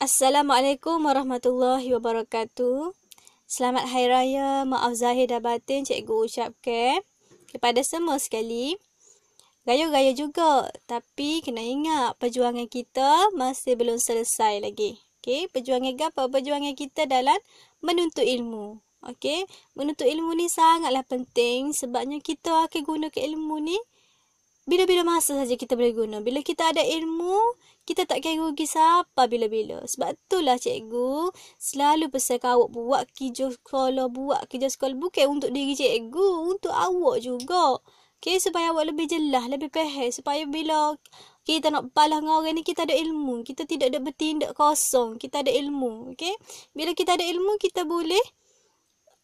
Assalamualaikum 0.00 1.04
warahmatullahi 1.04 1.92
wabarakatuh. 1.92 2.96
Selamat 3.44 3.84
Hari 3.84 4.08
Raya, 4.08 4.64
maaf 4.64 4.96
zahir 4.96 5.28
dan 5.28 5.44
batin 5.44 5.84
cikgu 5.84 6.24
ucapkan 6.24 7.04
kepada 7.52 7.84
semua 7.84 8.16
sekali. 8.16 8.80
Gaya-gaya 9.68 10.16
juga, 10.16 10.72
tapi 10.88 11.44
kena 11.44 11.60
ingat 11.60 12.16
perjuangan 12.16 12.64
kita 12.64 13.28
masih 13.36 13.76
belum 13.76 14.00
selesai 14.00 14.64
lagi. 14.64 14.96
Okey, 15.20 15.52
perjuangan 15.52 15.92
apa? 16.08 16.32
Perjuangan 16.32 16.72
kita 16.72 17.04
dalam 17.04 17.36
menuntut 17.84 18.24
ilmu. 18.24 18.80
Okey, 19.04 19.44
menuntut 19.76 20.08
ilmu 20.08 20.32
ni 20.32 20.48
sangatlah 20.48 21.04
penting 21.04 21.76
sebabnya 21.76 22.24
kita 22.24 22.72
akan 22.72 22.88
guna 22.88 23.06
ke 23.12 23.20
ilmu 23.20 23.60
ni 23.60 23.76
bila-bila 24.70 25.02
masa 25.02 25.34
saja 25.34 25.58
kita 25.58 25.74
boleh 25.74 25.90
guna. 25.90 26.22
Bila 26.22 26.46
kita 26.46 26.70
ada 26.70 26.78
ilmu, 26.78 27.58
kita 27.82 28.06
tak 28.06 28.22
kira 28.22 28.38
rugi 28.38 28.70
siapa 28.70 29.26
bila-bila. 29.26 29.82
Sebab 29.82 30.14
itulah 30.14 30.54
cikgu 30.62 31.34
selalu 31.58 32.06
pesan 32.06 32.38
awak 32.46 32.70
buat 32.70 33.02
kerja 33.10 33.50
sekolah, 33.50 34.06
buat 34.06 34.46
kerja 34.46 34.70
sekolah. 34.70 34.94
Bukan 34.94 35.26
untuk 35.26 35.50
diri 35.50 35.74
cikgu, 35.74 36.54
untuk 36.54 36.70
awak 36.70 37.18
juga. 37.18 37.82
Okay, 38.22 38.38
supaya 38.38 38.70
awak 38.70 38.94
lebih 38.94 39.10
jelas, 39.10 39.50
lebih 39.50 39.74
faham. 39.74 40.14
Supaya 40.14 40.46
bila 40.46 40.94
kita 41.42 41.74
nak 41.74 41.90
balas 41.90 42.22
dengan 42.22 42.38
orang 42.38 42.54
ni, 42.54 42.62
kita 42.62 42.86
ada 42.86 42.94
ilmu. 42.94 43.42
Kita 43.42 43.66
tidak 43.66 43.90
ada 43.90 43.98
bertindak 43.98 44.54
kosong. 44.54 45.18
Kita 45.18 45.42
ada 45.42 45.50
ilmu. 45.50 46.14
Okay? 46.14 46.38
Bila 46.76 46.94
kita 46.94 47.18
ada 47.18 47.26
ilmu, 47.26 47.58
kita 47.58 47.82
boleh 47.82 48.22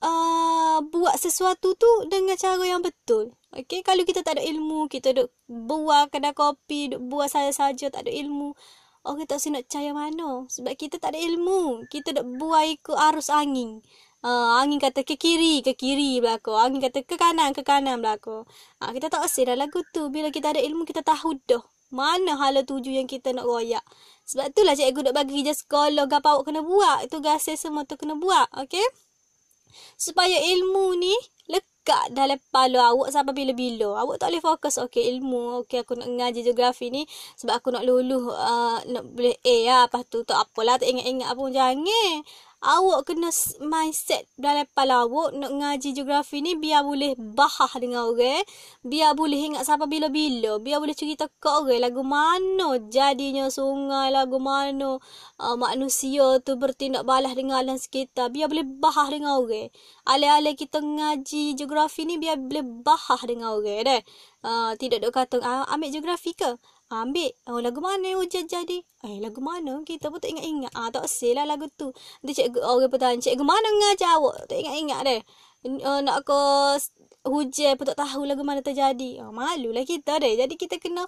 uh, 0.02 0.78
buat 0.84 1.16
sesuatu 1.16 1.76
tu 1.76 1.90
dengan 2.10 2.36
cara 2.36 2.64
yang 2.66 2.82
betul. 2.84 3.32
Okay, 3.56 3.80
kalau 3.80 4.04
kita 4.04 4.20
tak 4.20 4.36
ada 4.36 4.44
ilmu, 4.44 4.90
kita 4.92 5.16
duk 5.16 5.32
buah 5.48 6.12
kedai 6.12 6.36
kopi, 6.36 6.92
duk 6.92 7.00
buah 7.08 7.30
saja-saja, 7.30 7.88
tak 7.88 8.04
ada 8.04 8.12
ilmu. 8.12 8.52
Orang 9.06 9.22
tak 9.30 9.38
nak 9.54 9.70
percaya 9.70 9.94
mana. 9.94 10.50
Sebab 10.50 10.74
kita 10.74 10.98
tak 10.98 11.14
ada 11.14 11.20
ilmu. 11.22 11.86
Kita 11.86 12.10
duk 12.10 12.26
buah 12.42 12.66
ikut 12.66 12.98
arus 12.98 13.30
angin. 13.30 13.78
Uh, 14.26 14.58
angin 14.58 14.82
kata 14.82 15.06
ke 15.06 15.14
kiri, 15.14 15.62
ke 15.62 15.78
kiri 15.78 16.18
belakang. 16.18 16.58
Angin 16.58 16.82
kata 16.82 17.06
ke 17.06 17.14
kanan, 17.14 17.54
ke 17.54 17.62
kanan 17.62 18.02
belakang. 18.02 18.42
Uh, 18.82 18.90
kita 18.90 19.06
tak 19.06 19.22
usah 19.22 19.46
dah 19.46 19.54
lagu 19.54 19.78
tu. 19.94 20.10
Bila 20.10 20.34
kita 20.34 20.50
ada 20.50 20.58
ilmu, 20.58 20.82
kita 20.82 21.06
tahu 21.06 21.38
dah. 21.46 21.62
Mana 21.94 22.34
hala 22.34 22.66
tuju 22.66 22.98
yang 22.98 23.06
kita 23.06 23.30
nak 23.30 23.46
royak. 23.46 23.86
Sebab 24.26 24.50
itulah 24.50 24.74
cikgu 24.74 25.00
duk 25.06 25.14
bagi 25.14 25.46
je 25.46 25.54
sekolah. 25.54 26.10
Gapa 26.10 26.34
awak 26.34 26.50
kena 26.50 26.66
buat. 26.66 27.06
Tugas 27.06 27.46
semua 27.46 27.86
tu 27.86 27.94
kena 27.94 28.18
buat. 28.18 28.50
Okay? 28.58 29.05
Supaya 29.96 30.36
ilmu 30.56 30.98
ni 30.98 31.14
dekat 31.46 32.10
dalam 32.10 32.34
kepala 32.34 32.90
awak 32.90 33.14
sampai 33.14 33.30
bila-bila. 33.30 34.02
Awak 34.02 34.18
tak 34.18 34.28
boleh 34.34 34.42
fokus 34.42 34.74
okey 34.82 35.06
ilmu, 35.16 35.62
okey 35.62 35.86
aku 35.86 35.94
nak 35.94 36.10
ngaji 36.10 36.42
geografi 36.42 36.90
ni 36.90 37.06
sebab 37.38 37.62
aku 37.62 37.70
nak 37.70 37.86
luluh 37.86 38.34
uh, 38.34 38.82
nak 38.90 39.04
boleh 39.14 39.38
A 39.46 39.56
lah. 39.70 39.82
Lepas 39.86 40.02
tu 40.10 40.26
tak 40.26 40.42
apalah 40.42 40.82
tak 40.82 40.90
ingat-ingat 40.90 41.30
pun 41.38 41.54
jangan 41.54 41.86
awak 42.64 43.12
kena 43.12 43.28
mindset 43.60 44.24
dalam 44.40 44.64
kepala 44.64 45.04
awak 45.04 45.36
nak 45.36 45.52
ngaji 45.52 45.92
geografi 45.92 46.40
ni 46.40 46.56
biar 46.56 46.82
boleh 46.82 47.12
bahah 47.16 47.68
dengan 47.76 48.08
orang. 48.08 48.42
Biar 48.80 49.12
boleh 49.12 49.52
ingat 49.52 49.68
sampai 49.68 49.86
bila-bila. 49.90 50.56
Biar 50.56 50.80
boleh 50.80 50.96
cerita 50.96 51.28
ke 51.28 51.48
orang 51.48 51.84
lagu 51.84 52.00
mana 52.00 52.80
jadinya 52.88 53.52
sungai, 53.52 54.08
lagu 54.08 54.40
mana 54.40 54.96
uh, 55.40 55.56
manusia 55.56 56.40
tu 56.40 56.56
bertindak 56.56 57.04
balas 57.04 57.36
dengan 57.36 57.60
alam 57.60 57.76
sekitar. 57.76 58.32
Biar 58.32 58.48
boleh 58.48 58.64
bahah 58.64 59.08
dengan 59.12 59.40
orang. 59.40 59.68
Alih-alih 60.08 60.54
kita 60.56 60.80
ngaji 60.80 61.54
geografi 61.54 62.08
ni 62.08 62.16
biar 62.16 62.40
boleh 62.40 62.64
bahah 62.82 63.20
dengan 63.28 63.56
orang. 63.60 63.84
Deh. 63.84 64.02
Uh, 64.46 64.78
tidak 64.78 65.02
ada 65.02 65.10
kata 65.10 65.36
uh, 65.42 65.66
ambil 65.74 65.90
geografi 65.90 66.30
ke? 66.30 66.54
Ambil. 66.90 67.30
Oh, 67.50 67.58
lagu 67.58 67.82
mana 67.82 68.14
hujan 68.14 68.46
jadi? 68.46 68.78
Eh 69.06 69.18
lagu 69.18 69.42
mana? 69.42 69.82
Kita 69.82 70.10
pun 70.10 70.22
tak 70.22 70.30
ingat-ingat. 70.34 70.72
Ah 70.74 70.90
tak 70.90 71.06
lah 71.34 71.44
lagu 71.44 71.66
tu. 71.74 71.90
Nanti 72.22 72.32
cikgu 72.42 72.58
oh, 72.62 72.78
orang 72.78 72.90
bertanya 72.90 73.18
cikgu 73.22 73.44
mana 73.44 73.68
ngajar 73.68 74.18
awak? 74.18 74.46
Tak 74.46 74.56
ingat-ingat 74.58 75.00
deh 75.06 75.20
uh, 75.66 76.00
nak 76.02 76.22
ke 76.22 76.40
hujan 77.26 77.74
pun 77.74 77.84
tak 77.90 77.98
tahu 77.98 78.22
lagu 78.22 78.42
mana 78.46 78.62
terjadi. 78.62 79.26
Oh, 79.26 79.34
malulah 79.34 79.82
kita 79.82 80.22
deh. 80.22 80.38
Jadi 80.38 80.54
kita 80.54 80.78
kena 80.78 81.02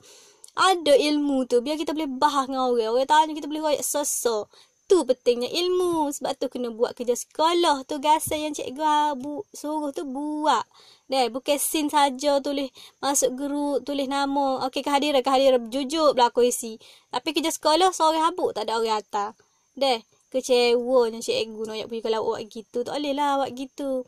ada 0.58 0.94
ilmu 0.98 1.46
tu 1.46 1.62
biar 1.62 1.78
kita 1.78 1.94
boleh 1.94 2.10
bahas 2.10 2.50
dengan 2.50 2.66
orang. 2.66 2.90
Orang 2.90 3.08
tanya 3.08 3.32
kita 3.38 3.46
boleh 3.46 3.62
royak 3.62 3.84
sosok 3.86 4.50
tu 4.88 5.04
pentingnya 5.04 5.46
ilmu. 5.52 6.08
Sebab 6.10 6.32
tu 6.40 6.48
kena 6.48 6.72
buat 6.72 6.96
kerja 6.96 7.14
sekolah 7.14 7.84
tu. 7.84 8.00
Gasa 8.00 8.34
yang 8.34 8.56
cikgu 8.56 9.14
bu, 9.20 9.44
suruh 9.52 9.92
tu 9.92 10.08
buat. 10.08 10.64
Deh 11.08 11.32
bukan 11.32 11.56
sin 11.56 11.88
saja 11.88 12.36
tulis 12.44 12.68
masuk 13.00 13.36
guru 13.36 13.80
tulis 13.84 14.08
nama. 14.08 14.64
Okey 14.68 14.80
kehadiran 14.80 15.20
kehadiran. 15.20 15.68
Jujur 15.68 16.16
berlaku 16.16 16.48
isi. 16.48 16.80
Tapi 17.12 17.36
kerja 17.36 17.52
sekolah 17.52 17.92
seorang 17.92 18.32
habuk 18.32 18.56
tak 18.56 18.68
ada 18.68 18.80
orang 18.80 19.00
atas. 19.00 19.36
Deh 19.76 20.04
kecewa 20.28 21.08
yang 21.08 21.24
cikgu 21.24 21.62
nak 21.64 21.88
pergi 21.88 22.02
kalau 22.04 22.20
buat 22.32 22.40
gitu. 22.48 22.84
Tak 22.84 22.96
boleh 22.96 23.12
lah 23.16 23.44
buat 23.44 23.50
gitu. 23.56 24.04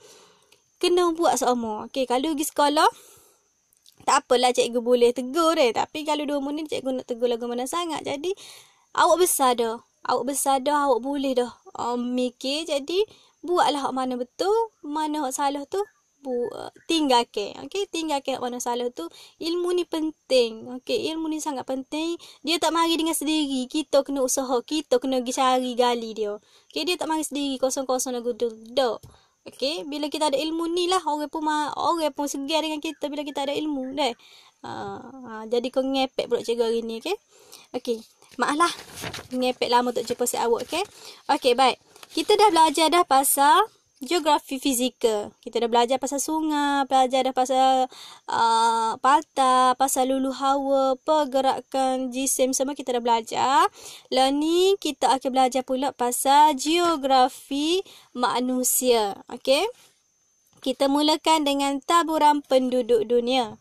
Kena 0.80 1.12
buat 1.12 1.36
semua 1.36 1.88
okey 1.88 2.08
kalau 2.08 2.32
pergi 2.32 2.48
sekolah 2.48 2.90
tak 4.04 4.24
apalah 4.24 4.52
cikgu 4.52 4.80
boleh 4.80 5.12
tegur 5.12 5.56
deh. 5.56 5.72
Tapi 5.72 6.04
kalau 6.04 6.24
dua 6.28 6.40
minit 6.44 6.68
cikgu 6.68 7.00
nak 7.00 7.08
tegur 7.08 7.32
lagu 7.32 7.48
mana 7.48 7.64
sangat. 7.64 8.04
Jadi 8.04 8.32
awak 8.96 9.24
besar 9.24 9.56
dah 9.56 9.80
awak 10.06 10.34
besar 10.34 10.62
dah 10.64 10.88
awak 10.88 11.00
boleh 11.04 11.32
dah. 11.36 11.52
Um, 11.76 12.16
mikir. 12.16 12.64
Jadi 12.68 13.04
buatlah 13.40 13.88
hak 13.88 13.94
mana 13.96 14.14
betul 14.20 14.52
mana 14.84 15.24
hak 15.24 15.32
salah 15.32 15.64
tu 15.68 15.80
bu 16.20 16.52
tinggalkan. 16.84 17.56
Okey 17.64 17.88
tinggalkan 17.88 18.40
mana 18.40 18.60
salah 18.60 18.88
tu. 18.92 19.08
Ilmu 19.40 19.72
ni 19.72 19.84
penting. 19.88 20.68
Okey 20.80 21.08
ilmu 21.12 21.32
ni 21.32 21.40
sangat 21.40 21.64
penting. 21.64 22.20
Dia 22.44 22.60
tak 22.60 22.76
mari 22.76 22.94
dengan 23.00 23.16
sendiri. 23.16 23.64
Kita 23.66 24.04
kena 24.04 24.20
usaha 24.24 24.60
kita 24.60 25.00
kena 25.00 25.24
pergi 25.24 25.32
cari 25.40 25.72
gali 25.72 26.10
dia. 26.12 26.36
Okey 26.70 26.82
dia 26.84 26.96
tak 27.00 27.08
mari 27.08 27.24
sendiri. 27.24 27.56
Kosong-kosong 27.56 28.12
lagu 28.16 28.36
tu. 28.36 28.52
Dak 28.72 29.00
okey 29.48 29.88
bila 29.88 30.12
kita 30.12 30.28
ada 30.28 30.36
ilmu 30.36 30.68
ni 30.68 30.84
lah 30.84 31.00
orang 31.00 31.32
pun 31.32 31.48
orang 31.72 32.12
pun 32.12 32.28
segar 32.28 32.60
dengan 32.60 32.84
kita 32.84 33.08
bila 33.08 33.24
kita 33.24 33.48
ada 33.48 33.56
ilmu. 33.56 33.96
Deh 33.96 34.12
uh, 34.64 35.00
uh, 35.00 35.42
jadi 35.48 35.66
kau 35.68 35.84
ngepek 35.84 36.28
pula 36.30 36.44
cikgu 36.44 36.64
hari 36.66 36.80
ni 36.84 37.00
okey 37.00 37.16
okey 37.76 37.98
Maaf 38.38 38.56
lah. 38.56 38.72
Ngepek 39.34 39.68
lama 39.68 39.90
untuk 39.90 40.06
jumpa 40.06 40.24
si 40.24 40.38
awak, 40.38 40.62
okay? 40.64 40.84
Okay, 41.26 41.58
baik. 41.58 41.82
Kita 42.14 42.38
dah 42.38 42.48
belajar 42.54 42.86
dah 42.86 43.02
pasal 43.02 43.66
geografi 44.00 44.62
fizikal. 44.62 45.34
Kita 45.42 45.60
dah 45.60 45.68
belajar 45.68 45.98
pasal 45.98 46.22
sungai, 46.22 46.86
belajar 46.86 47.26
dah 47.26 47.34
pasal 47.34 47.90
uh, 48.30 48.92
palta, 49.02 49.74
pasal 49.74 50.14
lulu 50.14 50.30
hawa, 50.30 50.94
pergerakan 51.02 52.14
jisim 52.14 52.54
semua 52.54 52.78
kita 52.78 52.96
dah 52.96 53.02
belajar. 53.02 53.66
Lalu 54.14 54.30
ni 54.38 54.60
kita 54.78 55.10
akan 55.10 55.30
belajar 55.34 55.62
pula 55.66 55.90
pasal 55.90 56.54
geografi 56.54 57.82
manusia. 58.14 59.20
Okay? 59.26 59.66
Kita 60.62 60.86
mulakan 60.86 61.44
dengan 61.44 61.82
taburan 61.82 62.46
penduduk 62.46 63.04
dunia. 63.10 63.58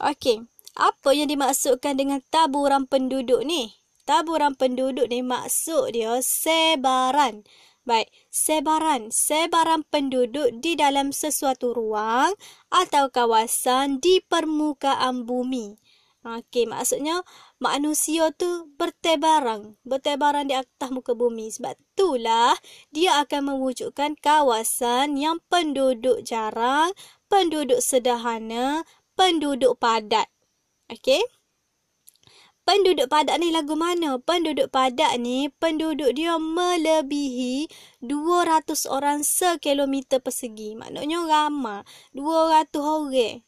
Okay. 0.00 0.44
Apa 0.76 1.16
yang 1.16 1.32
dimaksudkan 1.32 1.96
dengan 1.96 2.20
taburan 2.28 2.84
penduduk 2.84 3.44
ni? 3.44 3.76
taburan 4.06 4.54
penduduk 4.54 5.10
ni 5.10 5.20
maksud 5.20 5.92
dia 5.92 6.22
sebaran. 6.22 7.42
Baik, 7.86 8.10
sebaran. 8.34 9.14
Sebaran 9.14 9.86
penduduk 9.86 10.58
di 10.58 10.74
dalam 10.74 11.14
sesuatu 11.14 11.70
ruang 11.70 12.34
atau 12.66 13.10
kawasan 13.10 14.02
di 14.02 14.18
permukaan 14.26 15.22
bumi. 15.22 15.78
Okey, 16.26 16.66
maksudnya 16.66 17.22
manusia 17.62 18.34
tu 18.34 18.66
bertebaran. 18.74 19.78
Bertebaran 19.86 20.50
di 20.50 20.58
atas 20.58 20.90
muka 20.90 21.14
bumi. 21.14 21.46
Sebab 21.46 21.78
itulah 21.78 22.58
dia 22.90 23.22
akan 23.22 23.54
mewujudkan 23.54 24.18
kawasan 24.18 25.14
yang 25.14 25.38
penduduk 25.46 26.26
jarang, 26.26 26.90
penduduk 27.30 27.78
sederhana, 27.78 28.82
penduduk 29.16 29.80
padat. 29.80 30.28
Okey? 30.92 31.24
Penduduk 32.66 33.06
padat 33.06 33.38
ni 33.38 33.54
lagu 33.54 33.78
mana? 33.78 34.18
Penduduk 34.18 34.74
padat 34.74 35.22
ni, 35.22 35.46
penduduk 35.54 36.10
dia 36.18 36.34
melebihi 36.34 37.70
200 38.02 38.90
orang 38.90 39.22
sekilometer 39.22 40.18
persegi. 40.18 40.74
Maknanya 40.74 41.24
ramai. 41.30 41.86
200 42.10 42.74
orang. 42.82 43.46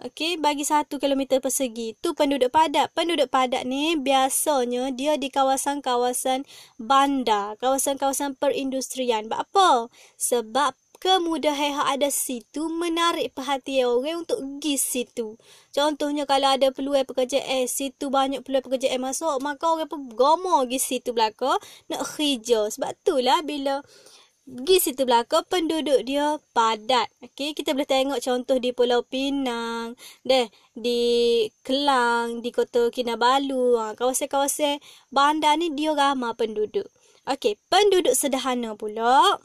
Okey, 0.00 0.40
bagi 0.40 0.64
satu 0.64 0.96
kilometer 0.96 1.44
persegi. 1.44 1.92
Tu 2.00 2.16
penduduk 2.16 2.48
padat. 2.52 2.88
Penduduk 2.96 3.28
padat 3.28 3.68
ni 3.68 4.00
biasanya 4.00 4.88
dia 4.96 5.20
di 5.20 5.28
kawasan-kawasan 5.28 6.48
bandar. 6.80 7.60
Kawasan-kawasan 7.60 8.36
perindustrian. 8.40 9.28
Sebab 9.28 9.40
apa? 9.44 9.92
Sebab 10.16 10.72
kemudahan 11.00 11.74
yang 11.74 11.86
ada 11.88 12.12
situ 12.12 12.68
menarik 12.68 13.32
perhatian 13.32 13.88
orang 13.88 14.22
untuk 14.22 14.38
pergi 14.38 14.76
situ. 14.76 15.40
Contohnya 15.72 16.28
kalau 16.28 16.52
ada 16.52 16.68
peluang 16.70 17.08
pekerjaan, 17.08 17.64
situ 17.64 18.12
banyak 18.12 18.44
peluang 18.44 18.68
pekerjaan 18.68 19.00
masuk, 19.00 19.40
maka 19.40 19.64
orang 19.64 19.88
pun 19.88 20.12
gomo 20.12 20.60
pergi 20.62 20.78
situ 20.78 21.16
belaka 21.16 21.56
nak 21.88 22.04
kerja. 22.04 22.68
Sebab 22.68 22.92
itulah 23.00 23.40
bila 23.40 23.80
pergi 24.44 24.76
situ 24.82 25.08
belaka 25.08 25.40
penduduk 25.48 26.04
dia 26.04 26.36
padat. 26.52 27.08
Okey, 27.24 27.56
kita 27.56 27.72
boleh 27.72 27.88
tengok 27.88 28.20
contoh 28.20 28.60
di 28.60 28.76
Pulau 28.76 29.00
Pinang, 29.00 29.96
deh 30.20 30.52
di 30.76 31.00
Kelang, 31.64 32.44
di 32.44 32.52
Kota 32.52 32.92
Kinabalu, 32.92 33.80
ha, 33.80 33.96
kawasan-kawasan 33.96 34.84
bandar 35.08 35.56
ni 35.56 35.72
dia 35.72 35.96
ramai 35.96 36.36
penduduk. 36.36 36.92
Okey, 37.24 37.56
penduduk 37.72 38.12
sederhana 38.12 38.76
pula. 38.76 39.40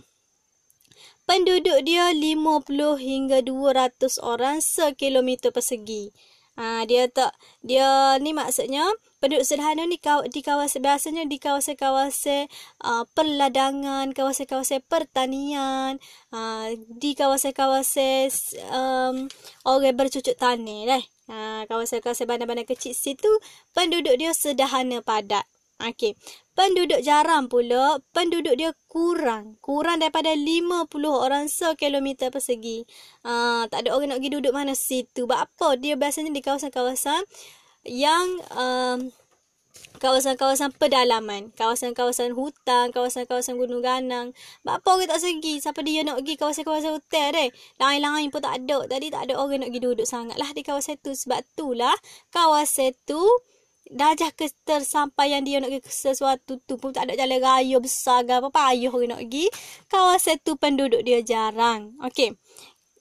Penduduk 1.26 1.82
dia 1.82 2.14
50 2.14 2.70
hingga 3.02 3.42
200 3.42 4.22
orang 4.22 4.62
sekilometer 4.62 5.50
persegi. 5.50 6.14
Ha, 6.56 6.86
dia 6.88 7.10
tak 7.12 7.36
dia 7.66 8.16
ni 8.24 8.32
maksudnya 8.32 8.88
penduduk 9.20 9.44
sederhana 9.44 9.90
ni 9.90 10.00
di 10.32 10.40
kawasan 10.40 10.86
biasanya 10.86 11.28
di 11.28 11.36
kawasan-kawasan 11.36 12.48
uh, 12.80 13.04
perladangan, 13.12 14.14
kawasan-kawasan 14.16 14.86
pertanian, 14.88 16.00
uh, 16.32 16.68
di 16.96 17.12
kawasan-kawasan 17.18 18.30
um, 18.72 19.28
orang 19.66 19.98
bercucuk 19.98 20.38
tanah 20.38 20.82
lah. 20.88 21.04
Ha, 21.26 21.66
kawasan-kawasan 21.68 22.30
bandar-bandar 22.30 22.70
kecil 22.70 22.94
situ 22.94 23.28
penduduk 23.74 24.14
dia 24.16 24.30
sederhana 24.32 25.02
padat. 25.02 25.44
Okey. 25.76 26.16
Penduduk 26.56 27.04
jarang 27.04 27.52
pula, 27.52 28.00
penduduk 28.16 28.56
dia 28.56 28.72
kurang. 28.88 29.60
Kurang 29.60 30.00
daripada 30.00 30.32
50 30.32 30.88
orang 31.12 31.52
sekilometer 31.52 32.32
persegi. 32.32 32.88
Uh, 33.28 33.68
tak 33.68 33.84
ada 33.84 33.92
orang 33.92 34.16
nak 34.16 34.24
pergi 34.24 34.40
duduk 34.40 34.54
mana 34.56 34.72
situ. 34.72 35.28
Sebab 35.28 35.36
apa? 35.36 35.76
Dia 35.76 36.00
biasanya 36.00 36.32
di 36.32 36.40
kawasan-kawasan 36.40 37.28
yang 37.92 38.40
um, 38.56 39.12
kawasan-kawasan 40.00 40.72
pedalaman. 40.80 41.52
Kawasan-kawasan 41.60 42.32
hutan, 42.40 42.96
kawasan-kawasan 42.96 43.60
gunung 43.60 43.84
ganang. 43.84 44.32
Sebab 44.64 44.80
apa 44.80 44.88
orang 44.96 45.12
tak 45.12 45.28
segi? 45.28 45.60
Siapa 45.60 45.84
dia 45.84 46.08
nak 46.08 46.24
pergi 46.24 46.40
kawasan-kawasan 46.40 46.92
hutan 46.96 47.36
deh? 47.36 47.50
Lain-lain 47.84 48.32
pun 48.32 48.40
tak 48.40 48.64
ada. 48.64 48.88
Tadi 48.88 49.12
tak 49.12 49.28
ada 49.28 49.44
orang 49.44 49.68
nak 49.68 49.76
pergi 49.76 49.84
duduk 49.84 50.08
sangat 50.08 50.40
lah 50.40 50.56
di 50.56 50.64
kawasan 50.64 50.96
tu. 51.04 51.12
Sebab 51.12 51.44
tu 51.60 51.76
lah 51.76 52.00
kawasan 52.32 52.96
tu 53.04 53.20
darjah 53.92 54.34
ketersampaian 54.34 55.46
dia 55.46 55.62
nak 55.62 55.70
pergi 55.70 55.92
sesuatu 55.92 56.58
tu 56.66 56.76
pun 56.78 56.90
tak 56.90 57.10
ada 57.10 57.20
jalan 57.22 57.40
raya 57.42 57.78
besar 57.78 58.26
ke 58.26 58.34
apa 58.34 58.50
payah 58.50 58.92
orang 58.92 59.10
nak 59.14 59.22
pergi. 59.26 59.46
Kawasan 59.92 60.38
tu 60.42 60.58
penduduk 60.58 61.02
dia 61.06 61.22
jarang. 61.22 61.94
Okey 62.02 62.34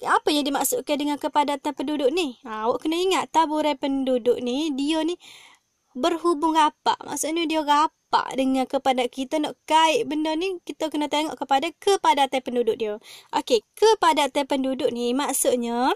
apa 0.05 0.29
yang 0.29 0.45
dimaksudkan 0.45 1.01
dengan 1.01 1.17
kepadatan 1.17 1.73
penduduk 1.73 2.13
ni? 2.13 2.37
Ha, 2.45 2.69
awak 2.69 2.85
kena 2.85 3.01
ingat 3.01 3.25
taburan 3.33 3.75
penduduk 3.81 4.37
ni 4.45 4.69
dia 4.77 5.01
ni 5.01 5.17
berhubung 5.95 6.59
rapat 6.59 6.99
maksudnya 7.07 7.47
dia 7.47 7.63
rapat 7.63 8.27
dengan 8.35 8.67
kepada 8.67 9.07
kita 9.07 9.39
nak 9.39 9.55
kait 9.63 10.03
benda 10.11 10.35
ni 10.35 10.59
kita 10.67 10.91
kena 10.91 11.07
tengok 11.07 11.39
kepada 11.39 11.71
kepadatan 11.79 12.41
penduduk 12.43 12.77
dia. 12.77 12.95
Okey 13.33 13.63
kepadatan 13.79 14.45
penduduk 14.45 14.91
ni 14.91 15.15
maksudnya 15.15 15.95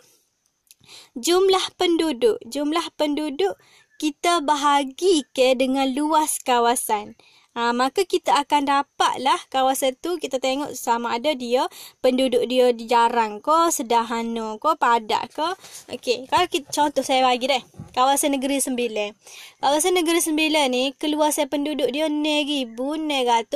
jumlah 1.19 1.67
penduduk 1.77 2.39
jumlah 2.47 2.87
penduduk 2.97 3.59
kita 3.99 4.47
bahagi 4.47 5.27
ke 5.35 5.59
dengan 5.59 5.91
luas 5.91 6.39
kawasan. 6.39 7.19
Ha, 7.59 7.75
maka 7.75 8.07
kita 8.07 8.39
akan 8.47 8.71
dapatlah 8.71 9.35
kawasan 9.51 9.99
tu 9.99 10.15
kita 10.23 10.39
tengok 10.39 10.79
sama 10.79 11.19
ada 11.19 11.35
dia 11.35 11.67
penduduk 11.99 12.47
dia 12.47 12.71
jarang 12.71 13.43
ke, 13.43 13.75
sederhana 13.75 14.55
ke, 14.63 14.71
padat 14.79 15.27
ke. 15.35 15.49
Okey, 15.91 16.31
kalau 16.31 16.47
kita 16.47 16.71
contoh 16.71 17.03
saya 17.03 17.27
bagi 17.27 17.51
deh. 17.51 17.59
Kawasan 17.91 18.39
Negeri 18.39 18.63
Sembilan. 18.63 19.11
Kawasan 19.59 19.99
Negeri 19.99 20.23
Sembilan 20.23 20.71
ni 20.71 20.95
keluasan 20.95 21.51
penduduk 21.51 21.91
dia 21.91 22.07
9,980 22.07 23.51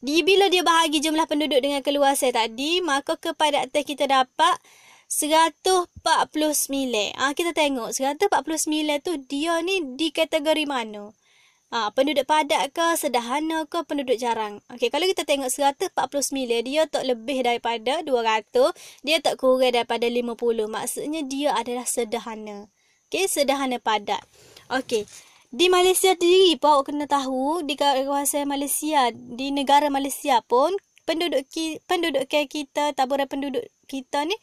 Di 0.00 0.24
bila 0.24 0.48
dia 0.48 0.64
bahagi 0.64 1.04
jumlah 1.04 1.28
penduduk 1.28 1.60
dengan 1.60 1.84
keluasan 1.84 2.32
tadi, 2.32 2.80
maka 2.80 3.20
kepadatan 3.20 3.84
kita 3.84 4.08
dapat 4.08 4.56
149. 5.12 5.92
Ah 7.20 7.28
ha, 7.28 7.36
kita 7.36 7.52
tengok 7.52 7.92
149 7.92 9.04
tu 9.04 9.20
dia 9.28 9.60
ni 9.60 9.84
di 10.00 10.08
kategori 10.08 10.64
mana? 10.64 11.12
Ha, 11.70 11.94
penduduk 11.94 12.26
padat 12.26 12.74
ke, 12.74 12.98
sederhana 12.98 13.62
ke, 13.70 13.86
penduduk 13.86 14.18
jarang. 14.18 14.58
Okey, 14.74 14.90
kalau 14.90 15.06
kita 15.06 15.22
tengok 15.22 15.54
149, 15.54 16.66
dia 16.66 16.82
tak 16.90 17.06
lebih 17.06 17.46
daripada 17.46 18.02
200, 18.02 18.74
dia 19.06 19.22
tak 19.22 19.38
kurang 19.38 19.70
daripada 19.70 20.02
50. 20.02 20.66
Maksudnya 20.66 21.22
dia 21.22 21.54
adalah 21.54 21.86
sederhana. 21.86 22.66
Okey, 23.06 23.30
sederhana 23.30 23.78
padat. 23.78 24.18
Okey, 24.66 25.06
di 25.54 25.66
Malaysia 25.70 26.14
sendiri 26.18 26.58
pun 26.58 26.78
awak 26.78 26.90
kena 26.90 27.06
tahu, 27.06 27.66
di 27.66 27.78
kawasan 27.78 28.50
Malaysia, 28.50 29.10
di 29.14 29.54
negara 29.54 29.90
Malaysia 29.90 30.42
pun, 30.46 30.74
penduduk 31.06 31.46
ki, 31.50 31.82
penduduk 31.86 32.26
kita, 32.30 32.94
taburan 32.98 33.26
penduduk 33.26 33.66
kita 33.90 34.26
ni, 34.26 34.34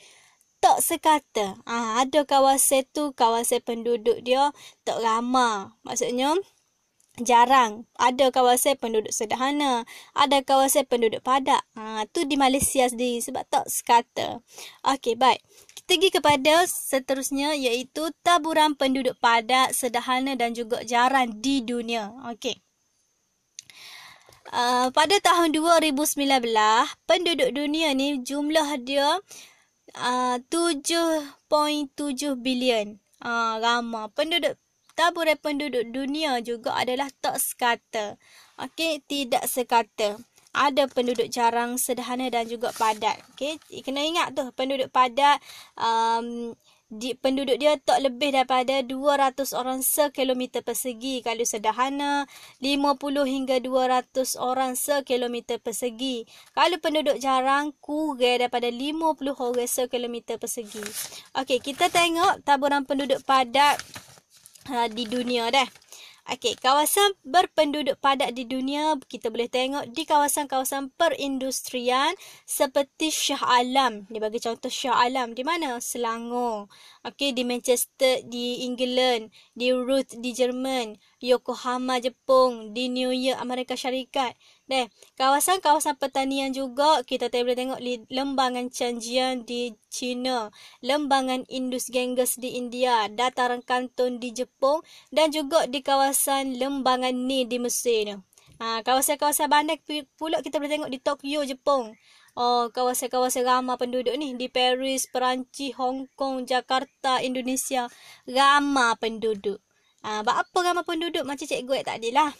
tak 0.59 0.83
sekata. 0.83 1.59
Ha, 1.63 2.03
ada 2.03 2.23
kawasan 2.27 2.87
tu, 2.91 3.11
kawasan 3.15 3.63
penduduk 3.63 4.19
dia 4.23 4.51
tak 4.83 4.99
ramah. 4.99 5.79
Maksudnya, 5.87 6.35
jarang. 7.21 7.89
Ada 7.97 8.29
kawasan 8.29 8.77
penduduk 8.77 9.13
sederhana. 9.13 9.85
Ada 10.13 10.41
kawasan 10.45 10.85
penduduk 10.85 11.25
padat. 11.25 11.61
Ha 11.73 12.05
tu 12.13 12.25
di 12.25 12.37
Malaysia 12.37 12.85
sendiri 12.85 13.21
sebab 13.21 13.43
tak 13.49 13.65
sekata. 13.69 14.41
Okey 14.85 15.17
baik. 15.17 15.41
Kita 15.73 15.97
pergi 15.97 16.09
kepada 16.11 16.53
seterusnya 16.67 17.55
iaitu 17.55 18.11
taburan 18.21 18.75
penduduk 18.75 19.15
padat 19.23 19.71
sederhana 19.71 20.35
dan 20.35 20.53
juga 20.53 20.83
jarang 20.83 21.39
di 21.39 21.63
dunia. 21.63 22.13
Okey. 22.33 22.59
Uh, 24.47 24.87
pada 24.95 25.19
tahun 25.19 25.51
2019, 25.51 26.23
penduduk 27.03 27.51
dunia 27.51 27.91
ni 27.91 28.23
jumlah 28.23 28.79
dia 28.79 29.19
uh, 29.99 30.37
7.7 30.47 31.27
bilion. 32.39 32.95
Uh, 33.19 33.59
ramai. 33.59 34.07
Penduduk 34.15 34.55
taburan 34.97 35.37
penduduk 35.37 35.85
dunia 35.93 36.41
juga 36.41 36.73
adalah 36.73 37.13
tak 37.21 37.37
sekata. 37.37 38.17
Okey, 38.57 39.05
tidak 39.05 39.45
sekata. 39.45 40.17
Ada 40.57 40.89
penduduk 40.89 41.29
jarang, 41.29 41.77
sederhana 41.77 42.33
dan 42.33 42.49
juga 42.49 42.73
padat. 42.73 43.21
Okey, 43.37 43.61
kena 43.85 44.01
ingat 44.01 44.33
tu 44.33 44.49
penduduk 44.57 44.89
padat 44.89 45.37
um, 45.77 46.57
di, 46.87 47.11
penduduk 47.19 47.59
dia 47.59 47.75
tak 47.75 47.99
lebih 47.99 48.31
daripada 48.31 48.79
200 48.79 49.35
orang 49.59 49.83
sekilometer 49.83 50.63
persegi 50.63 51.19
kalau 51.19 51.43
sederhana 51.43 52.23
50 52.63 53.27
hingga 53.27 53.59
200 53.59 54.39
orang 54.39 54.71
sekilometer 54.79 55.59
persegi 55.59 56.23
kalau 56.55 56.79
penduduk 56.79 57.19
jarang 57.19 57.75
kurang 57.83 58.39
daripada 58.39 58.71
50 58.71 59.19
orang 59.35 59.67
sekilometer 59.67 60.39
persegi 60.39 60.79
okey 61.35 61.59
kita 61.59 61.91
tengok 61.91 62.39
taburan 62.47 62.87
penduduk 62.87 63.19
padat 63.27 63.75
uh, 64.69 64.87
di 64.91 65.07
dunia 65.07 65.49
dah. 65.49 65.67
Okey, 66.27 66.59
kawasan 66.59 67.15
berpenduduk 67.23 68.03
padat 68.03 68.35
di 68.35 68.43
dunia 68.43 68.99
kita 69.07 69.31
boleh 69.31 69.47
tengok 69.47 69.95
di 69.95 70.03
kawasan-kawasan 70.03 70.91
perindustrian 70.99 72.11
seperti 72.43 73.07
Shah 73.07 73.39
Alam. 73.39 74.11
Ni 74.11 74.19
bagi 74.19 74.43
contoh 74.43 74.67
Shah 74.67 75.07
Alam 75.07 75.31
di 75.31 75.47
mana? 75.47 75.79
Selangor. 75.79 76.67
Okey, 77.07 77.31
di 77.31 77.47
Manchester 77.47 78.27
di 78.27 78.67
England, 78.67 79.31
di 79.55 79.71
Ruth 79.71 80.19
di 80.19 80.35
Jerman, 80.35 80.99
Yokohama 81.23 82.03
Jepun, 82.03 82.75
di 82.75 82.91
New 82.91 83.15
York 83.15 83.39
Amerika 83.39 83.79
Syarikat. 83.79 84.35
Deh, 84.67 84.91
kawasan-kawasan 85.15 85.95
pertanian 85.95 86.51
juga 86.51 86.99
kita 87.07 87.31
boleh 87.31 87.55
tengok 87.55 87.79
lembangan 88.11 88.67
Chanjian 88.67 89.47
di 89.47 89.71
China, 89.87 90.51
lembangan 90.83 91.47
Indus 91.47 91.87
Ganges 91.87 92.35
di 92.35 92.59
India, 92.59 93.07
dataran 93.07 93.63
Kanton 93.63 94.19
di 94.19 94.35
Jepun 94.35 94.83
dan 95.07 95.31
juga 95.31 95.71
di 95.71 95.79
kawasan 95.79 96.59
lembangan 96.59 97.15
Ni 97.15 97.47
di 97.47 97.63
Mesir. 97.63 98.19
Ha, 98.59 98.83
kawasan-kawasan 98.83 99.47
bandar 99.47 99.79
pula 100.19 100.43
kita 100.43 100.59
boleh 100.59 100.71
tengok 100.75 100.91
di 100.91 100.99
Tokyo, 100.99 101.47
Jepun. 101.47 101.95
Oh, 102.35 102.67
kawasan-kawasan 102.67 103.47
ramai 103.47 103.79
penduduk 103.79 104.19
ni 104.19 104.35
di 104.35 104.51
Paris, 104.51 105.07
Perancis, 105.07 105.79
Hong 105.79 106.11
Kong, 106.19 106.43
Jakarta, 106.43 107.23
Indonesia. 107.23 107.87
Ramai 108.27 108.99
penduduk. 108.99 109.63
Ha, 110.03 110.27
apa 110.27 110.57
ramai 110.59 110.83
penduduk 110.83 111.23
macam 111.23 111.47
cikgu 111.47 111.87
tadi 111.87 112.11
lah 112.11 112.35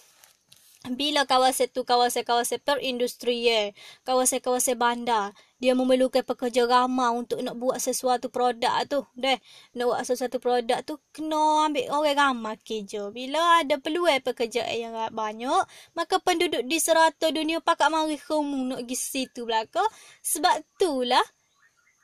bila 0.85 1.25
kawasan 1.25 1.73
tu 1.73 1.81
kawasan-kawasan 1.81 2.61
perindustrian, 2.61 3.73
kawasan-kawasan 4.05 4.77
bandar, 4.77 5.33
dia 5.57 5.73
memerlukan 5.73 6.21
pekerja 6.21 6.69
ramai 6.69 7.09
untuk 7.17 7.41
nak 7.41 7.57
buat 7.57 7.81
sesuatu 7.81 8.29
produk 8.29 8.85
tu. 8.85 9.01
Deh, 9.17 9.41
nak 9.73 9.85
buat 9.89 10.01
sesuatu 10.05 10.37
produk 10.37 10.85
tu, 10.85 11.01
kena 11.09 11.65
ambil 11.65 11.89
orang 11.89 12.15
ramai 12.15 12.55
kerja. 12.61 13.09
Bila 13.09 13.65
ada 13.65 13.81
peluang 13.81 14.21
pekerjaan 14.21 14.77
yang 14.77 14.93
banyak, 15.09 15.65
maka 15.97 16.21
penduduk 16.21 16.61
di 16.63 16.77
serata 16.77 17.33
dunia 17.33 17.57
pakat 17.57 17.89
mari 17.89 18.21
kemung 18.21 18.69
nak 18.69 18.85
pergi 18.85 18.95
situ 18.95 19.49
belaka. 19.49 19.81
Sebab 20.21 20.61
itulah 20.61 21.25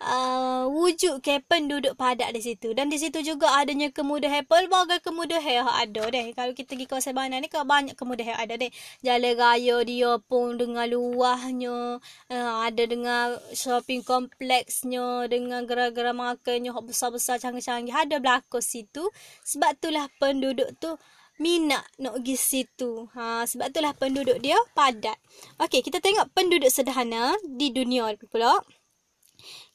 uh, 0.04 0.68
wujud 0.68 1.24
ke 1.24 1.40
penduduk 1.48 1.96
padat 1.96 2.36
di 2.36 2.42
situ. 2.44 2.76
Dan 2.76 2.92
di 2.92 3.00
situ 3.00 3.24
juga 3.24 3.50
adanya 3.56 3.90
kemudahan 3.90 4.44
pelbagai 4.44 5.00
kemudahan 5.00 5.64
yang 5.64 5.70
ada 5.72 6.04
deh. 6.12 6.36
Kalau 6.36 6.52
kita 6.52 6.76
pergi 6.76 6.88
kawasan 6.88 7.16
mana 7.16 7.40
ni 7.40 7.48
kalau 7.48 7.66
banyak 7.66 7.96
kemudahan 7.96 8.36
ada 8.36 8.60
deh. 8.60 8.72
Jalan 9.02 9.34
raya 9.40 9.78
dia 9.88 10.12
pun 10.20 10.60
dengan 10.60 10.86
luahnya, 10.92 12.04
uh, 12.30 12.56
ada 12.68 12.84
dengan 12.84 13.40
shopping 13.56 14.04
kompleksnya, 14.04 15.32
dengan 15.32 15.64
gerai-gerai 15.64 16.14
makannya 16.14 16.76
besar-besar 16.84 17.40
canggih-canggih 17.40 17.96
ada 17.96 18.20
berlaku 18.20 18.60
situ. 18.60 19.08
Sebab 19.48 19.80
itulah 19.80 20.06
penduduk 20.20 20.70
tu 20.78 21.00
minat 21.42 21.84
nak 21.98 22.22
pergi 22.22 22.36
situ. 22.38 23.10
Ha, 23.18 23.44
sebab 23.50 23.74
itulah 23.74 23.94
penduduk 23.98 24.38
dia 24.44 24.58
padat. 24.78 25.18
Okey, 25.58 25.82
kita 25.82 25.98
tengok 25.98 26.30
penduduk 26.36 26.70
sederhana 26.70 27.34
di 27.42 27.74
dunia 27.74 28.14
pula. 28.30 28.62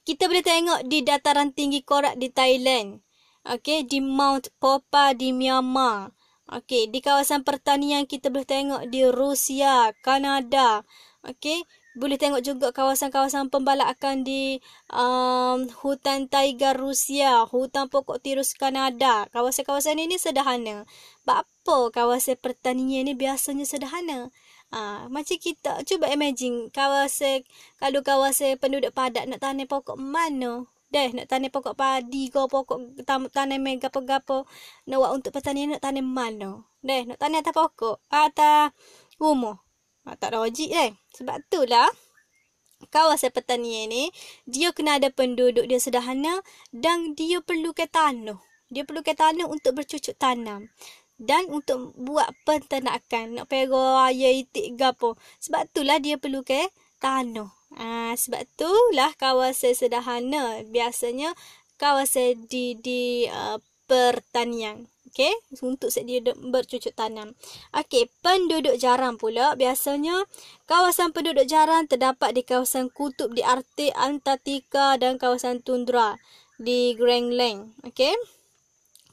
Kita 0.09 0.25
boleh 0.25 0.41
tengok 0.41 0.89
di 0.89 1.05
dataran 1.05 1.53
tinggi 1.53 1.85
korak 1.85 2.17
di 2.17 2.33
Thailand. 2.33 3.05
Okey, 3.45 3.85
di 3.85 4.01
Mount 4.01 4.49
Popa 4.57 5.13
di 5.13 5.37
Myanmar. 5.37 6.17
Okey, 6.49 6.89
di 6.89 7.05
kawasan 7.05 7.45
pertanian 7.45 8.09
kita 8.09 8.33
boleh 8.33 8.49
tengok 8.49 8.89
di 8.89 9.05
Rusia, 9.05 9.93
Kanada. 10.01 10.81
Okey, 11.29 11.61
boleh 11.93 12.17
tengok 12.17 12.41
juga 12.41 12.73
kawasan-kawasan 12.73 13.53
pembalakan 13.53 14.25
di 14.25 14.65
um, 14.89 15.69
hutan 15.85 16.25
taiga 16.25 16.73
Rusia, 16.73 17.45
hutan 17.45 17.93
pokok 17.93 18.25
tirus 18.25 18.57
Kanada. 18.57 19.29
Kawasan-kawasan 19.29 20.01
ini 20.01 20.17
sederhana. 20.17 20.89
Apa 21.29 21.93
kawasan 21.93 22.41
pertanian 22.41 23.05
ni 23.05 23.13
biasanya 23.13 23.69
sederhana? 23.69 24.33
Ha, 24.69 25.09
macam 25.09 25.39
kita 25.41 25.81
cuba 25.89 26.13
imagine 26.13 26.69
kawasan 26.69 27.41
kalau 27.81 28.05
kawasan 28.05 28.61
penduduk 28.61 28.93
padat 28.93 29.25
nak 29.25 29.41
tanam 29.41 29.65
pokok 29.65 29.97
mana? 29.97 30.69
Deh 30.93 31.09
nak 31.17 31.25
tanam 31.33 31.49
pokok 31.49 31.73
padi 31.73 32.29
ke 32.29 32.37
pokok 32.37 33.01
tanam 33.33 33.61
mega 33.65 33.89
apa 33.89 34.45
nak 34.85 34.97
buat 35.01 35.13
untuk 35.17 35.33
pertanian 35.33 35.73
nak 35.73 35.81
tanam 35.81 36.05
mana? 36.05 36.69
Deh 36.85 37.09
nak 37.09 37.17
tanam 37.17 37.41
atas 37.41 37.57
pokok 37.57 37.97
atas 38.13 38.77
rumah. 39.17 39.57
Ha, 40.05 40.21
tak 40.21 40.37
logik 40.37 40.69
eh. 40.69 40.93
Sebab 41.17 41.49
itulah 41.49 41.89
kawasan 42.93 43.33
pertanian 43.33 43.89
ni 43.89 44.13
dia 44.45 44.77
kena 44.77 45.01
ada 45.01 45.09
penduduk 45.09 45.65
dia 45.65 45.81
sederhana 45.81 46.45
dan 46.77 47.17
dia 47.17 47.41
perlukan 47.41 47.89
tanah. 47.89 48.37
Dia 48.69 48.85
perlukan 48.85 49.17
tanah 49.17 49.49
untuk 49.49 49.81
bercucuk 49.81 50.13
tanam. 50.21 50.69
Dan 51.19 51.51
untuk 51.51 51.93
buat 51.99 52.31
penternakan. 52.47 53.43
Nak 53.43 53.47
pera 53.51 54.07
ayah 54.09 54.33
itik 54.33 54.79
gapo. 54.79 55.19
Sebab 55.43 55.67
itulah 55.69 55.99
dia 55.99 56.17
perlukan 56.17 56.71
tanah. 57.03 57.51
Ha, 57.77 58.17
sebab 58.17 58.47
itulah 58.47 59.13
kawasan 59.19 59.75
sederhana. 59.75 60.63
Biasanya 60.65 61.35
kawasan 61.77 62.47
di, 62.47 62.79
di 62.79 63.27
uh, 63.27 63.59
pertanian. 63.91 64.87
Okey, 65.09 65.35
untuk 65.65 65.89
set 65.89 66.05
dia 66.05 66.21
bercucuk 66.23 66.93
tanam. 66.93 67.33
Okey, 67.73 68.13
penduduk 68.21 68.77
jarang 68.77 69.17
pula 69.17 69.57
biasanya 69.57 70.29
kawasan 70.69 71.17
penduduk 71.17 71.49
jarang 71.49 71.89
terdapat 71.89 72.37
di 72.37 72.45
kawasan 72.45 72.93
kutub 72.93 73.33
di 73.33 73.41
Arktik, 73.41 73.91
Antartika 73.97 75.01
dan 75.01 75.17
kawasan 75.17 75.65
tundra 75.65 76.21
di 76.61 76.93
Greenland. 76.95 77.73
Okey 77.89 78.38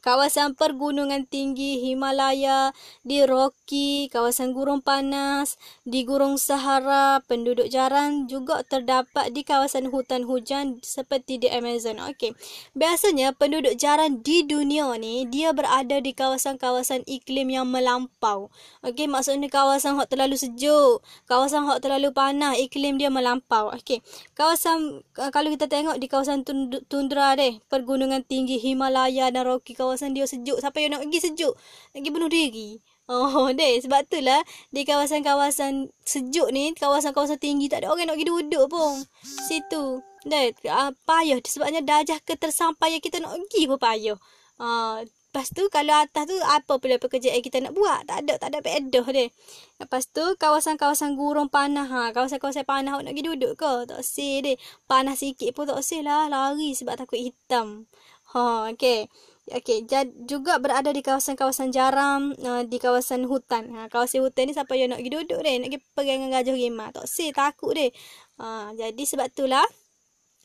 kawasan 0.06 0.54
pergunungan 0.54 1.26
tinggi 1.26 1.82
Himalaya, 1.82 2.78
di 3.02 3.26
Rocky, 3.26 4.06
kawasan 4.14 4.54
gurun 4.54 4.86
panas, 4.86 5.58
di 5.82 6.06
gurun 6.06 6.38
Sahara, 6.38 7.26
penduduk 7.26 7.66
jarang 7.74 8.30
juga 8.30 8.62
terdapat 8.62 9.34
di 9.34 9.42
kawasan 9.42 9.90
hutan 9.90 10.30
hujan 10.30 10.78
seperti 10.86 11.42
di 11.42 11.50
Amazon. 11.50 11.98
Okey. 12.06 12.38
Biasanya 12.78 13.34
penduduk 13.34 13.74
jarang 13.82 14.22
di 14.22 14.46
dunia 14.46 14.94
ni 15.02 15.26
dia 15.26 15.50
berada 15.58 15.98
di 15.98 16.14
kawasan-kawasan 16.14 17.02
iklim 17.10 17.50
yang 17.50 17.66
melampau. 17.66 18.54
Okey, 18.86 19.10
maksudnya 19.10 19.50
kawasan 19.50 19.98
hot 19.98 20.14
terlalu 20.14 20.38
sejuk, 20.38 21.02
kawasan 21.26 21.66
hot 21.66 21.82
terlalu 21.82 22.14
panas, 22.14 22.62
iklim 22.62 23.02
dia 23.02 23.10
melampau. 23.10 23.74
Okey. 23.74 24.06
Kawasan 24.38 25.02
kalau 25.18 25.50
kita 25.50 25.66
tengok 25.66 25.98
di 25.98 26.06
kawasan 26.06 26.46
tundra 26.86 27.34
deh, 27.34 27.58
pergunungan 27.74 28.22
tinggi 28.22 28.62
Himalaya 28.62 29.34
dan 29.34 29.50
Rocky 29.50 29.74
kawasan 29.74 29.95
kawasan 29.96 30.12
dia 30.12 30.28
sejuk. 30.28 30.60
Siapa 30.60 30.76
yang 30.84 31.00
nak 31.00 31.08
pergi 31.08 31.32
sejuk? 31.32 31.56
Nak 31.56 32.00
pergi 32.04 32.12
bunuh 32.12 32.28
diri. 32.28 32.70
Oh, 33.08 33.48
deh. 33.56 33.80
Sebab 33.80 34.04
itulah 34.04 34.44
di 34.76 34.84
kawasan-kawasan 34.84 35.88
sejuk 36.04 36.52
ni, 36.52 36.76
kawasan-kawasan 36.76 37.40
tinggi, 37.40 37.72
tak 37.72 37.88
ada 37.88 37.96
orang 37.96 38.12
nak 38.12 38.20
pergi 38.20 38.28
duduk 38.28 38.66
pun. 38.68 39.08
Situ. 39.48 40.04
Deh, 40.28 40.52
uh, 40.68 40.92
payah. 41.08 41.40
Sebabnya 41.40 41.80
darjah 41.80 42.20
ketersampaian 42.28 43.00
kita 43.00 43.24
nak 43.24 43.40
pergi 43.48 43.72
pun 43.72 43.80
payah. 43.80 44.20
Uh, 44.60 45.08
lepas 45.08 45.48
tu, 45.56 45.64
kalau 45.72 45.96
atas 45.96 46.28
tu, 46.28 46.36
apa 46.44 46.74
pula 46.76 47.00
pekerjaan 47.00 47.40
kita 47.40 47.64
nak 47.64 47.72
buat? 47.72 48.04
Tak 48.04 48.28
ada, 48.28 48.34
tak 48.36 48.50
ada 48.52 48.60
pedoh 48.60 49.08
deh. 49.08 49.32
Lepas 49.80 50.12
tu, 50.12 50.24
kawasan-kawasan 50.36 51.16
gurung 51.16 51.48
panah. 51.48 51.88
Ha. 51.88 52.02
Kawasan-kawasan 52.12 52.68
panah 52.68 53.00
nak 53.00 53.16
pergi 53.16 53.24
duduk 53.32 53.56
ke? 53.56 53.88
Tak 53.88 54.04
sih 54.04 54.44
deh. 54.44 54.60
Panah 54.92 55.16
sikit 55.16 55.56
pun 55.56 55.72
tak 55.72 55.80
sih 55.88 56.04
lah. 56.04 56.28
Lari 56.28 56.76
sebab 56.76 57.00
takut 57.00 57.22
hitam. 57.22 57.88
Ha, 58.36 58.74
okay. 58.74 59.08
Okey, 59.46 59.86
juga 60.26 60.58
berada 60.58 60.90
di 60.90 61.06
kawasan-kawasan 61.06 61.70
jaram, 61.70 62.34
uh, 62.42 62.66
di 62.66 62.82
kawasan 62.82 63.30
hutan. 63.30 63.70
Ha, 63.78 63.86
kawasan 63.94 64.26
hutan 64.26 64.50
ni 64.50 64.58
siapa 64.58 64.74
yang 64.74 64.90
nak 64.90 65.06
pergi 65.06 65.22
duduk 65.22 65.38
deh, 65.46 65.62
nak 65.62 65.70
pergi 65.70 65.80
pegang 65.94 66.18
dengan 66.18 66.32
gajah 66.42 66.56
rimah. 66.58 66.90
Tak 66.90 67.06
sih, 67.06 67.30
takut 67.30 67.78
deh. 67.78 67.94
Ha, 68.42 68.74
jadi 68.74 69.04
sebab 69.06 69.30
itulah 69.30 69.62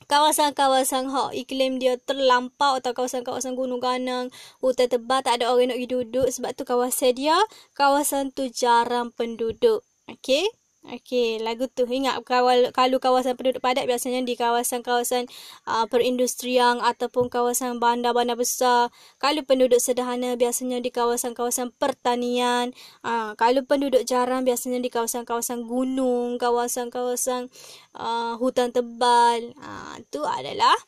kawasan-kawasan 0.04 1.08
hak 1.08 1.32
iklim 1.32 1.80
dia 1.80 1.96
terlampau 1.96 2.76
atau 2.76 2.92
kawasan-kawasan 2.92 3.56
gunung 3.56 3.80
ganang, 3.80 4.28
hutan 4.60 4.92
tebal 4.92 5.24
tak 5.24 5.40
ada 5.40 5.48
orang 5.48 5.72
nak 5.72 5.80
pergi 5.80 5.92
duduk 5.96 6.28
sebab 6.28 6.50
tu 6.52 6.68
kawasan 6.68 7.16
dia, 7.16 7.36
kawasan 7.72 8.36
tu 8.36 8.52
jarang 8.52 9.16
penduduk. 9.16 9.80
Okey? 10.12 10.59
Okey, 10.80 11.44
lagu 11.44 11.68
tu 11.68 11.84
ingat 11.84 12.24
kawal, 12.24 12.72
kalau 12.72 12.96
kawasan 12.96 13.36
penduduk 13.36 13.60
padat 13.60 13.84
biasanya 13.84 14.24
di 14.24 14.32
kawasan-kawasan 14.32 15.28
uh, 15.68 15.84
perindustrian 15.92 16.80
ataupun 16.80 17.28
kawasan 17.28 17.76
bandar-bandar 17.76 18.32
besar. 18.32 18.88
Kalau 19.20 19.44
penduduk 19.44 19.76
sederhana 19.76 20.40
biasanya 20.40 20.80
di 20.80 20.88
kawasan-kawasan 20.88 21.76
pertanian. 21.76 22.72
Uh, 23.04 23.36
kalau 23.36 23.60
penduduk 23.60 24.08
jarang 24.08 24.40
biasanya 24.48 24.80
di 24.80 24.88
kawasan-kawasan 24.88 25.68
gunung, 25.68 26.40
kawasan-kawasan 26.40 27.52
uh, 27.92 28.40
hutan 28.40 28.72
tebal. 28.72 29.52
Uh, 29.60 30.00
itu 30.00 30.24
adalah 30.24 30.80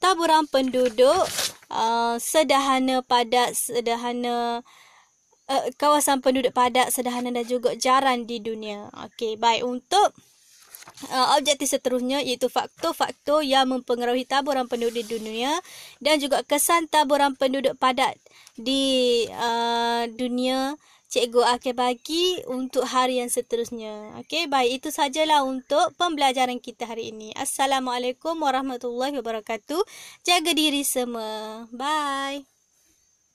taburan 0.00 0.48
penduduk 0.48 1.28
uh, 1.68 2.16
sederhana 2.16 3.04
padat, 3.04 3.52
sederhana 3.52 4.64
uh, 5.50 5.66
kawasan 5.78 6.22
penduduk 6.22 6.54
padat 6.54 6.90
sederhana 6.92 7.30
dan 7.32 7.46
juga 7.46 7.74
jarang 7.78 8.26
di 8.26 8.38
dunia. 8.42 8.90
Okey, 9.06 9.38
baik 9.38 9.66
untuk 9.66 10.14
uh, 11.10 11.36
objektif 11.38 11.70
seterusnya 11.70 12.22
iaitu 12.22 12.50
faktor-faktor 12.50 13.42
yang 13.42 13.70
mempengaruhi 13.70 14.26
taburan 14.26 14.66
penduduk 14.70 15.02
di 15.02 15.18
dunia 15.18 15.52
dan 16.02 16.18
juga 16.22 16.42
kesan 16.46 16.90
taburan 16.90 17.34
penduduk 17.34 17.74
padat 17.78 18.16
di 18.56 19.24
uh, 19.36 20.08
dunia 20.16 20.74
cikgu 21.06 21.42
akan 21.46 21.74
bagi 21.78 22.42
untuk 22.50 22.82
hari 22.82 23.22
yang 23.22 23.30
seterusnya. 23.30 24.18
Okey, 24.26 24.50
baik 24.50 24.82
itu 24.82 24.88
sajalah 24.90 25.46
untuk 25.46 25.94
pembelajaran 25.94 26.58
kita 26.58 26.84
hari 26.84 27.14
ini. 27.14 27.30
Assalamualaikum 27.38 28.34
warahmatullahi 28.42 29.14
wabarakatuh. 29.22 29.80
Jaga 30.26 30.50
diri 30.52 30.82
semua. 30.82 31.70
Bye. 31.70 32.55